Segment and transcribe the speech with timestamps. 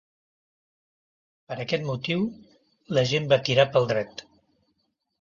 [1.51, 2.25] Per aquest motiu,
[2.99, 4.29] la gent va tirar pel dret.